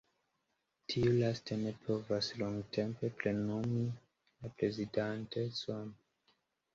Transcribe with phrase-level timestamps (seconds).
[0.93, 5.93] Tiu lasta ne povis longtempe plenumi la prezidantecon.